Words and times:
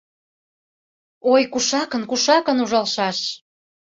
Ой, 1.31 1.43
кушакын, 1.53 2.03
кушакын 2.09 2.57
ужалшаш? 2.63 3.17